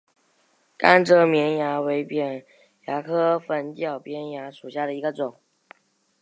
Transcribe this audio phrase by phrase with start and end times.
[0.79, 2.43] 甘蔗绵蚜为扁
[2.87, 5.35] 蚜科粉角扁蚜属下的一个种。